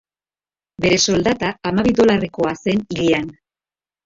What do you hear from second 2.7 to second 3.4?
hilean.